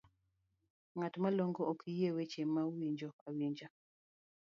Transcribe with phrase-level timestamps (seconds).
[0.97, 3.67] ng'at malongo ok yie weche moowinjo awinja